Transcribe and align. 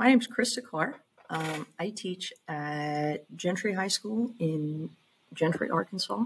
My 0.00 0.08
name 0.08 0.20
is 0.20 0.26
Krista 0.26 0.64
Clark. 0.64 0.98
Um, 1.28 1.66
I 1.78 1.90
teach 1.90 2.32
at 2.48 3.18
Gentry 3.36 3.74
High 3.74 3.88
School 3.88 4.30
in 4.38 4.88
Gentry, 5.34 5.68
Arkansas. 5.68 6.24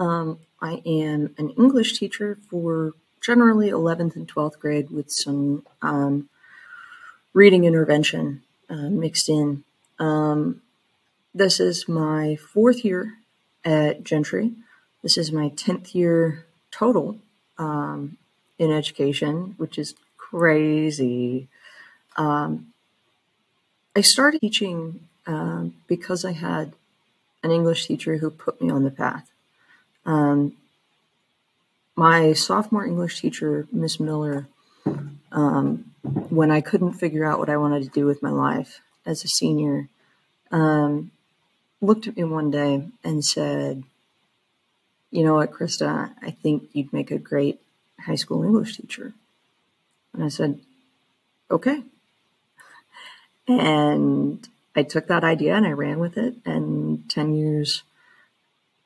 Um, 0.00 0.40
I 0.60 0.82
am 0.84 1.32
an 1.38 1.50
English 1.50 1.96
teacher 1.96 2.38
for 2.50 2.94
generally 3.20 3.70
11th 3.70 4.16
and 4.16 4.26
12th 4.26 4.58
grade 4.58 4.90
with 4.90 5.12
some 5.12 5.64
um, 5.80 6.28
reading 7.32 7.62
intervention 7.62 8.42
uh, 8.68 8.90
mixed 8.90 9.28
in. 9.28 9.62
Um, 10.00 10.60
this 11.32 11.60
is 11.60 11.86
my 11.86 12.34
fourth 12.34 12.84
year 12.84 13.18
at 13.64 14.02
Gentry. 14.02 14.54
This 15.04 15.16
is 15.16 15.30
my 15.30 15.50
10th 15.50 15.94
year 15.94 16.46
total 16.72 17.18
um, 17.58 18.16
in 18.58 18.72
education, 18.72 19.54
which 19.56 19.78
is 19.78 19.94
crazy. 20.16 21.46
Um, 22.16 22.73
I 23.96 24.00
started 24.00 24.40
teaching 24.40 25.08
um, 25.26 25.74
because 25.86 26.24
I 26.24 26.32
had 26.32 26.72
an 27.42 27.50
English 27.50 27.86
teacher 27.86 28.16
who 28.16 28.30
put 28.30 28.60
me 28.60 28.70
on 28.70 28.82
the 28.82 28.90
path. 28.90 29.30
Um, 30.04 30.56
my 31.94 32.32
sophomore 32.32 32.84
English 32.84 33.20
teacher, 33.20 33.68
Miss 33.70 34.00
Miller, 34.00 34.48
um, 35.30 35.92
when 36.02 36.50
I 36.50 36.60
couldn't 36.60 36.94
figure 36.94 37.24
out 37.24 37.38
what 37.38 37.48
I 37.48 37.56
wanted 37.56 37.84
to 37.84 37.88
do 37.88 38.04
with 38.04 38.22
my 38.22 38.30
life 38.30 38.80
as 39.06 39.24
a 39.24 39.28
senior, 39.28 39.88
um, 40.50 41.12
looked 41.80 42.08
at 42.08 42.16
me 42.16 42.24
one 42.24 42.50
day 42.50 42.88
and 43.04 43.24
said, 43.24 43.84
You 45.10 45.22
know 45.22 45.34
what, 45.34 45.52
Krista, 45.52 46.12
I 46.20 46.30
think 46.30 46.70
you'd 46.72 46.92
make 46.92 47.10
a 47.12 47.18
great 47.18 47.60
high 48.00 48.14
school 48.16 48.42
English 48.42 48.76
teacher. 48.76 49.14
And 50.12 50.24
I 50.24 50.28
said, 50.28 50.58
Okay. 51.50 51.82
And 53.46 54.46
I 54.74 54.82
took 54.82 55.06
that 55.08 55.24
idea 55.24 55.54
and 55.54 55.66
I 55.66 55.72
ran 55.72 55.98
with 55.98 56.16
it. 56.16 56.34
And 56.44 57.08
10 57.08 57.34
years 57.34 57.82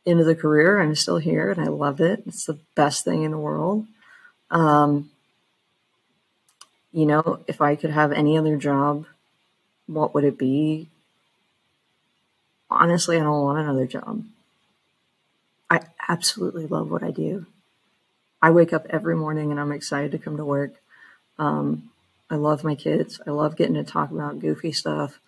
into 0.05 0.25
the 0.25 0.35
career, 0.35 0.81
I'm 0.81 0.95
still 0.95 1.19
here 1.19 1.51
and 1.51 1.61
I 1.61 1.69
love 1.69 2.01
it. 2.01 2.23
It's 2.27 2.47
the 2.47 2.59
best 2.75 3.05
thing 3.05 3.23
in 3.23 3.31
the 3.31 3.39
world. 3.39 3.87
Um, 4.51 5.11
you 6.93 7.07
know, 7.07 7.41
if 7.47 7.61
I 7.61 7.77
could 7.77 7.91
have 7.91 8.13
any 8.13 8.39
other 8.39 8.57
job, 8.57 9.07
what 9.87 10.15
would 10.15 10.25
it 10.25 10.39
be? 10.39 10.89
Honestly, 12.71 13.17
I 13.17 13.23
don't 13.23 13.43
want 13.43 13.59
another 13.59 13.87
job. 13.87 14.25
I 15.71 15.81
absolutely 16.09 16.67
love 16.67 16.91
what 16.91 17.03
I 17.03 17.11
do. 17.11 17.47
I 18.41 18.51
wake 18.51 18.73
up 18.73 18.87
every 18.91 19.17
morning 19.17 19.51
and 19.51 19.61
I'm 19.61 19.73
excited 19.73 20.13
to 20.13 20.19
come 20.19 20.37
to 20.37 20.45
work. 20.45 20.75
Um, 21.39 21.91
I 22.31 22.37
love 22.37 22.65
my 22.65 22.75
kids. 22.75 23.21
I 23.27 23.31
love 23.31 23.57
getting 23.57 23.75
to 23.75 23.85
talk 23.85 24.11
about 24.11 24.41
goofy 24.41 24.73
stuff. 24.73 25.19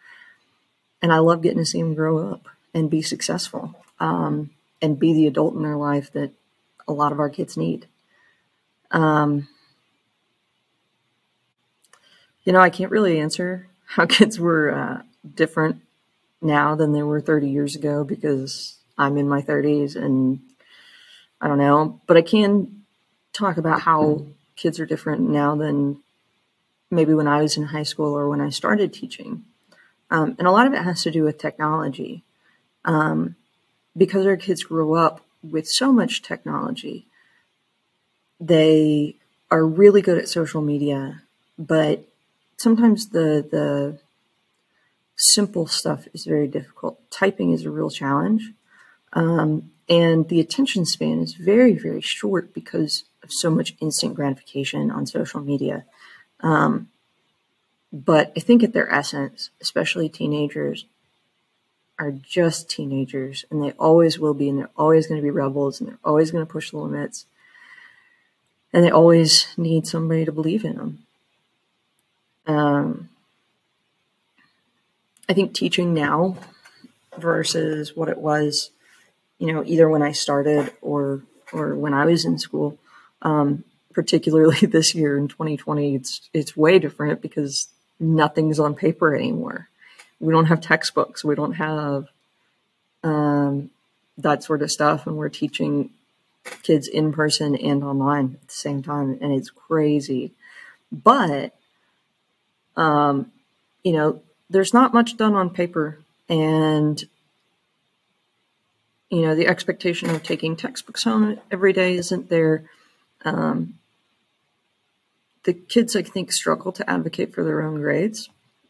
And 1.03 1.13
I 1.13 1.19
love 1.19 1.43
getting 1.43 1.59
to 1.59 1.65
see 1.65 1.81
them 1.81 1.95
grow 1.95 2.19
up 2.31 2.47
and 2.75 2.91
be 2.91 3.03
successful 3.03 3.75
um, 3.99 4.51
and 4.83 4.99
be 4.99 5.13
the 5.15 5.27
adult 5.27 5.55
in 5.55 5.63
their 5.63 5.77
life 5.77 6.13
that 6.13 6.33
a 6.87 6.93
lot 6.93 7.13
of 7.13 7.21
our 7.21 7.31
kids 7.31 7.57
need. 7.57 7.87
Um, 8.91 9.49
you 12.45 12.53
know, 12.53 12.61
I 12.61 12.71
can't 12.71 12.91
really 12.91 13.19
answer 13.19 13.69
how 13.87 14.07
kids 14.19 14.39
were 14.39 14.75
uh, 14.75 15.03
different 15.35 15.83
now 16.43 16.75
than 16.75 16.93
they 16.93 17.03
were 17.03 17.21
30 17.21 17.49
years 17.49 17.77
ago 17.77 18.05
because 18.05 18.77
I'm 18.99 19.17
in 19.17 19.29
my 19.29 19.43
30s 19.43 19.97
and 19.97 20.41
I 21.41 21.49
don't 21.49 21.59
know, 21.59 22.01
but 22.07 22.17
I 22.17 22.23
can 22.23 22.85
talk 23.33 23.57
about 23.57 23.81
how 23.81 24.27
kids 24.57 24.79
are 24.79 24.87
different 24.87 25.23
now 25.23 25.57
than 25.57 26.03
maybe 26.91 27.15
when 27.15 27.29
I 27.29 27.43
was 27.43 27.57
in 27.57 27.65
high 27.65 27.85
school 27.85 28.17
or 28.17 28.29
when 28.29 28.41
I 28.41 28.51
started 28.51 28.93
teaching. 28.93 29.45
Um, 30.11 30.35
and 30.39 30.47
a 30.47 30.51
lot 30.51 30.67
of 30.67 30.73
it 30.73 30.83
has 30.83 31.03
to 31.05 31.11
do 31.11 31.23
with 31.23 31.39
technology. 31.39 32.25
Um, 32.85 33.37
because 33.97 34.27
our 34.27 34.37
kids 34.37 34.65
grew 34.65 34.95
up 34.95 35.21
with 35.43 35.67
so 35.69 35.93
much 35.93 36.23
technology, 36.23 37.07
they 38.39 39.17
are 39.51 39.65
really 39.65 40.01
good 40.01 40.19
at 40.19 40.29
social 40.29 40.63
media, 40.63 41.23
but 41.59 42.05
sometimes 42.57 43.09
the 43.09 43.47
the 43.51 43.99
simple 45.17 45.67
stuff 45.67 46.09
is 46.15 46.25
very 46.25 46.49
difficult. 46.49 46.99
Typing 47.11 47.53
is 47.53 47.65
a 47.65 47.71
real 47.71 47.91
challenge. 47.91 48.53
Um, 49.13 49.71
and 49.89 50.29
the 50.29 50.41
attention 50.41 50.87
span 50.87 51.19
is 51.21 51.35
very, 51.35 51.75
very 51.75 52.01
short 52.01 52.55
because 52.55 53.05
of 53.23 53.31
so 53.33 53.51
much 53.51 53.75
instant 53.81 54.15
gratification 54.15 54.91
on 54.91 55.07
social 55.07 55.41
media. 55.41 55.85
Um, 56.43 56.89
but 57.93 58.33
I 58.37 58.41
think 58.41 58.63
at 58.63 58.73
their 58.73 58.93
essence, 58.93 59.51
especially 59.61 60.09
teenagers, 60.09 60.87
are 61.99 62.13
just 62.13 62.71
teenagers 62.71 63.45
and 63.51 63.63
they 63.63 63.73
always 63.73 64.19
will 64.19 64.33
be, 64.33 64.49
and 64.49 64.59
they're 64.59 64.71
always 64.77 65.07
going 65.07 65.21
to 65.21 65.23
be 65.25 65.31
rebels 65.31 65.81
and 65.81 65.89
they're 65.89 65.99
always 66.05 66.31
going 66.31 66.45
to 66.45 66.51
push 66.51 66.71
the 66.71 66.79
limits. 66.79 67.27
And 68.73 68.85
they 68.85 68.91
always 68.91 69.49
need 69.57 69.87
somebody 69.87 70.25
to 70.25 70.33
believe 70.33 70.65
in 70.65 70.77
them. 70.77 70.99
Um, 72.47 73.09
I 75.29 75.35
think 75.35 75.55
teaching 75.55 75.93
now 75.93 76.37
versus 77.19 77.95
what 77.95 78.09
it 78.09 78.19
was, 78.19 78.71
you 79.39 79.53
know, 79.53 79.63
either 79.65 79.89
when 79.89 80.03
I 80.03 80.13
started 80.13 80.73
or 80.81 81.23
or 81.53 81.75
when 81.75 81.95
I 81.95 82.05
was 82.05 82.25
in 82.25 82.39
school, 82.39 82.79
um, 83.23 83.65
particularly 83.93 84.57
this 84.67 84.95
year 84.95 85.19
in 85.19 85.29
2020, 85.29 85.95
it's 85.95 86.29
it's 86.33 86.57
way 86.57 86.79
different 86.79 87.21
because 87.21 87.69
nothing's 87.99 88.59
on 88.59 88.75
paper 88.75 89.15
anymore. 89.15 89.69
We 90.19 90.33
don't 90.33 90.47
have 90.47 90.61
textbooks. 90.61 91.25
We 91.25 91.35
don't 91.35 91.55
have 91.55 92.09
um, 93.03 93.71
that 94.19 94.43
sort 94.43 94.63
of 94.63 94.71
stuff, 94.71 95.07
and 95.07 95.17
we're 95.17 95.29
teaching 95.29 95.91
kids 96.63 96.89
in 96.89 97.13
person 97.13 97.55
and 97.57 97.85
online 97.85 98.39
at 98.41 98.49
the 98.49 98.55
same 98.55 98.83
time, 98.83 99.19
and 99.21 99.33
it's 99.33 99.51
crazy. 99.51 100.33
But 100.93 101.55
um, 102.77 103.31
you 103.83 103.93
know, 103.93 104.23
there's 104.49 104.75
not 104.75 104.95
much 104.95 105.17
done 105.17 105.35
on 105.35 105.51
paper, 105.51 105.99
and 106.29 107.03
you 109.11 109.23
know, 109.23 109.35
the 109.35 109.49
expectation 109.49 110.11
of 110.11 110.23
taking 110.23 110.57
textbooks 110.57 111.03
home 111.05 111.39
every 111.51 111.73
day 111.73 111.97
isn't 111.97 112.29
there. 112.29 112.65
Um, 113.25 113.80
the 115.45 115.55
kids, 115.55 115.97
I 115.97 116.03
think, 116.03 116.33
struggle 116.33 116.73
to 116.73 116.89
advocate 116.89 117.35
for 117.35 117.45
their 117.45 117.63
own 117.63 117.81
grades. 117.81 118.29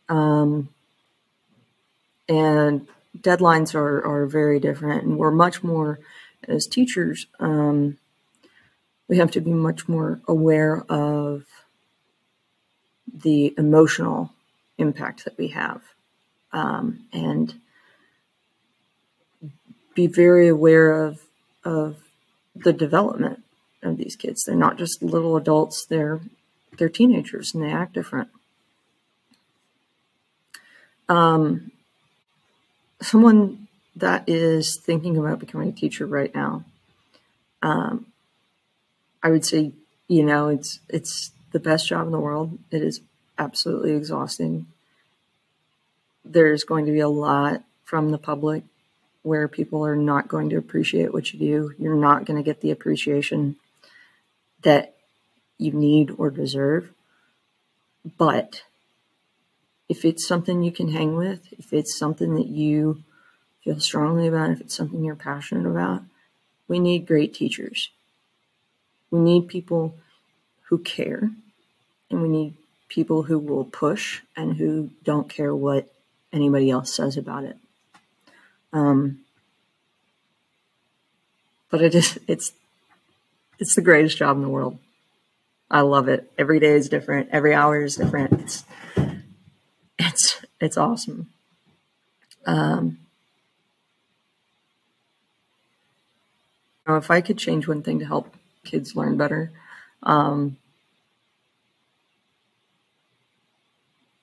Um, 0.08 0.68
and 2.28 2.86
deadlines 3.18 3.74
are, 3.74 4.04
are 4.04 4.26
very 4.26 4.60
different. 4.60 5.04
And 5.04 5.18
we're 5.18 5.32
much 5.32 5.62
more, 5.64 5.98
as 6.46 6.66
teachers, 6.66 7.26
um, 7.40 7.98
we 9.08 9.18
have 9.18 9.32
to 9.32 9.40
be 9.40 9.52
much 9.52 9.88
more 9.88 10.20
aware 10.28 10.84
of 10.88 11.44
the 13.12 13.52
emotional 13.58 14.32
impact 14.78 15.24
that 15.24 15.36
we 15.36 15.48
have 15.48 15.82
um, 16.52 17.04
and 17.12 17.54
be 19.94 20.06
very 20.06 20.46
aware 20.46 21.04
of, 21.04 21.20
of 21.64 21.96
the 22.54 22.72
development 22.72 23.42
of 23.82 23.96
these 23.96 24.14
kids. 24.14 24.44
They're 24.44 24.54
not 24.54 24.78
just 24.78 25.02
little 25.02 25.36
adults, 25.36 25.84
they're 25.84 26.20
they're 26.80 26.88
teenagers 26.88 27.54
and 27.54 27.62
they 27.62 27.70
act 27.70 27.92
different. 27.92 28.30
Um, 31.10 31.72
someone 33.02 33.68
that 33.96 34.26
is 34.26 34.76
thinking 34.76 35.18
about 35.18 35.40
becoming 35.40 35.68
a 35.68 35.72
teacher 35.72 36.06
right 36.06 36.34
now, 36.34 36.64
um, 37.62 38.06
I 39.22 39.28
would 39.28 39.44
say, 39.44 39.72
you 40.08 40.24
know, 40.24 40.48
it's 40.48 40.80
it's 40.88 41.32
the 41.52 41.60
best 41.60 41.86
job 41.86 42.06
in 42.06 42.12
the 42.12 42.18
world. 42.18 42.58
It 42.70 42.82
is 42.82 43.02
absolutely 43.38 43.92
exhausting. 43.92 44.66
There's 46.24 46.64
going 46.64 46.86
to 46.86 46.92
be 46.92 47.00
a 47.00 47.08
lot 47.08 47.62
from 47.84 48.10
the 48.10 48.18
public 48.18 48.64
where 49.22 49.48
people 49.48 49.84
are 49.84 49.96
not 49.96 50.28
going 50.28 50.48
to 50.48 50.56
appreciate 50.56 51.12
what 51.12 51.34
you 51.34 51.38
do. 51.38 51.74
You're 51.78 51.94
not 51.94 52.24
going 52.24 52.38
to 52.38 52.42
get 52.42 52.62
the 52.62 52.70
appreciation 52.70 53.56
that 54.62 54.94
you 55.60 55.72
need 55.72 56.14
or 56.18 56.30
deserve. 56.30 56.90
But 58.18 58.62
if 59.88 60.04
it's 60.04 60.26
something 60.26 60.62
you 60.62 60.72
can 60.72 60.88
hang 60.88 61.16
with, 61.16 61.52
if 61.58 61.72
it's 61.72 61.98
something 61.98 62.34
that 62.36 62.46
you 62.46 63.02
feel 63.64 63.80
strongly 63.80 64.26
about, 64.26 64.50
if 64.50 64.60
it's 64.60 64.76
something 64.76 65.04
you're 65.04 65.16
passionate 65.16 65.68
about, 65.68 66.02
we 66.68 66.78
need 66.78 67.06
great 67.06 67.34
teachers. 67.34 67.90
We 69.10 69.18
need 69.18 69.48
people 69.48 69.96
who 70.68 70.78
care, 70.78 71.30
and 72.10 72.22
we 72.22 72.28
need 72.28 72.54
people 72.88 73.24
who 73.24 73.38
will 73.38 73.64
push 73.64 74.20
and 74.36 74.56
who 74.56 74.90
don't 75.02 75.28
care 75.28 75.54
what 75.54 75.92
anybody 76.32 76.70
else 76.70 76.94
says 76.94 77.16
about 77.16 77.44
it. 77.44 77.56
Um, 78.72 79.20
but 81.70 81.82
it 81.82 81.94
is 81.94 82.18
it's 82.28 82.52
it's 83.58 83.74
the 83.74 83.82
greatest 83.82 84.16
job 84.16 84.36
in 84.36 84.42
the 84.42 84.48
world. 84.48 84.78
I 85.70 85.82
love 85.82 86.08
it. 86.08 86.30
Every 86.36 86.58
day 86.58 86.72
is 86.72 86.88
different. 86.88 87.28
Every 87.30 87.54
hour 87.54 87.82
is 87.82 87.96
different. 87.96 88.32
It's, 88.40 88.64
it's 89.98 90.44
it's 90.60 90.76
awesome. 90.76 91.28
Um, 92.44 92.98
if 96.86 97.10
I 97.10 97.20
could 97.20 97.38
change 97.38 97.68
one 97.68 97.82
thing 97.82 98.00
to 98.00 98.04
help 98.04 98.34
kids 98.64 98.96
learn 98.96 99.16
better, 99.16 99.52
um, 100.02 100.56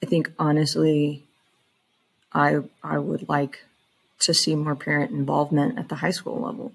I 0.03 0.05
think 0.05 0.31
honestly, 0.37 1.23
I 2.33 2.59
I 2.83 2.97
would 2.97 3.29
like 3.29 3.63
to 4.19 4.33
see 4.33 4.55
more 4.55 4.75
parent 4.75 5.11
involvement 5.11 5.77
at 5.77 5.87
the 5.87 5.95
high 5.95 6.11
school 6.11 6.41
level. 6.41 6.73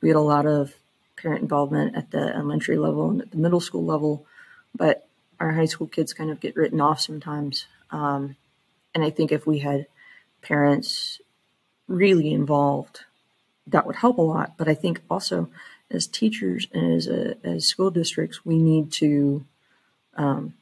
We 0.00 0.08
had 0.08 0.16
a 0.16 0.20
lot 0.20 0.46
of 0.46 0.74
parent 1.16 1.42
involvement 1.42 1.96
at 1.96 2.10
the 2.10 2.34
elementary 2.34 2.76
level 2.76 3.10
and 3.10 3.22
at 3.22 3.30
the 3.30 3.36
middle 3.36 3.60
school 3.60 3.84
level, 3.84 4.26
but 4.74 5.08
our 5.40 5.52
high 5.52 5.66
school 5.66 5.86
kids 5.86 6.12
kind 6.12 6.30
of 6.30 6.40
get 6.40 6.56
written 6.56 6.80
off 6.80 7.00
sometimes. 7.00 7.66
Um, 7.90 8.36
and 8.94 9.04
I 9.04 9.10
think 9.10 9.32
if 9.32 9.46
we 9.46 9.58
had 9.58 9.86
parents 10.42 11.20
really 11.88 12.32
involved, 12.32 13.00
that 13.66 13.86
would 13.86 13.96
help 13.96 14.18
a 14.18 14.22
lot. 14.22 14.54
But 14.56 14.68
I 14.68 14.74
think 14.74 15.00
also 15.10 15.48
as 15.90 16.06
teachers 16.06 16.66
and 16.72 16.94
as 16.94 17.06
a, 17.06 17.36
as 17.44 17.66
school 17.66 17.90
districts, 17.90 18.44
we 18.44 18.58
need 18.58 18.92
to 18.92 19.44
um, 20.14 20.54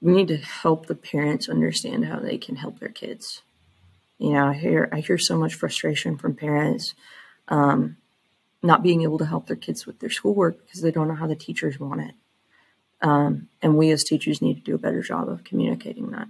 we 0.00 0.12
need 0.12 0.28
to 0.28 0.36
help 0.36 0.86
the 0.86 0.94
parents 0.94 1.48
understand 1.48 2.04
how 2.04 2.20
they 2.20 2.36
can 2.36 2.56
help 2.56 2.78
their 2.78 2.90
kids. 2.90 3.42
You 4.18 4.32
know, 4.32 4.48
I 4.48 4.54
hear 4.54 4.88
I 4.92 5.00
hear 5.00 5.18
so 5.18 5.36
much 5.36 5.54
frustration 5.54 6.16
from 6.16 6.34
parents 6.34 6.94
um, 7.48 7.96
not 8.62 8.82
being 8.82 9.02
able 9.02 9.18
to 9.18 9.26
help 9.26 9.46
their 9.46 9.56
kids 9.56 9.86
with 9.86 10.00
their 10.00 10.10
schoolwork 10.10 10.64
because 10.64 10.80
they 10.80 10.90
don't 10.90 11.08
know 11.08 11.14
how 11.14 11.26
the 11.26 11.36
teachers 11.36 11.78
want 11.78 12.00
it. 12.00 12.14
Um, 13.02 13.48
and 13.62 13.76
we 13.76 13.90
as 13.90 14.02
teachers 14.02 14.40
need 14.40 14.54
to 14.54 14.60
do 14.60 14.74
a 14.74 14.78
better 14.78 15.02
job 15.02 15.28
of 15.28 15.44
communicating 15.44 16.10
that. 16.12 16.28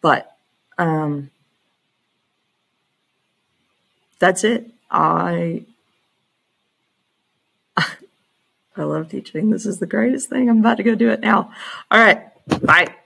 But 0.00 0.36
um, 0.76 1.30
that's 4.18 4.44
it. 4.44 4.70
I 4.90 5.64
I 7.76 8.82
love 8.82 9.08
teaching. 9.08 9.50
This 9.50 9.64
is 9.66 9.78
the 9.78 9.86
greatest 9.86 10.28
thing. 10.28 10.50
I'm 10.50 10.58
about 10.58 10.76
to 10.76 10.82
go 10.82 10.94
do 10.94 11.10
it 11.10 11.20
now. 11.20 11.50
All 11.90 12.00
right. 12.00 12.22
Bye. 12.62 12.97